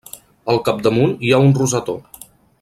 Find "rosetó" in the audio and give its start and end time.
1.61-1.97